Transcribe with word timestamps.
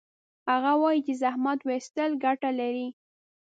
هغه 0.49 0.71
وایي 0.81 1.01
چې 1.07 1.13
زحمت 1.21 1.59
ویستل 1.63 2.11
ګټه 2.25 2.49
لري 2.59 2.87